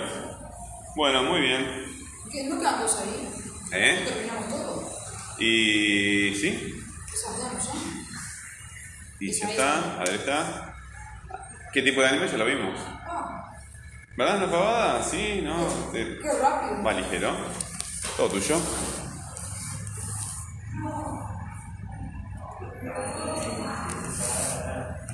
Bueno, 0.95 1.23
muy 1.25 1.41
bien. 1.41 1.85
¿Qué? 2.31 2.45
¿No 2.45 2.59
quedan 2.59 2.81
dos 2.81 2.99
ahí? 3.01 3.29
¿Eh? 3.73 4.05
Terminamos 4.07 4.49
todo. 4.49 4.91
Y 5.39 6.35
sí. 6.35 6.73
Y 9.21 9.33
ya 9.33 9.49
está. 9.51 9.95
A 9.97 10.05
ver, 10.05 10.15
está. 10.15 10.75
¿Qué 11.73 11.83
tipo 11.83 12.01
de 12.01 12.09
anime? 12.09 12.29
Ya 12.29 12.39
lo 12.39 12.45
vimos. 12.47 12.79
Ah, 12.87 13.53
¿Verdad? 14.17 14.39
¿No 14.41 14.51
pavada? 14.51 15.03
Sí, 15.03 15.43
no. 15.45 15.67
Este, 15.93 16.19
qué 16.23 16.33
rápido. 16.41 16.83
Va 16.83 16.93
ligero. 16.93 17.33
Todo 18.17 18.29
tuyo. 18.29 18.57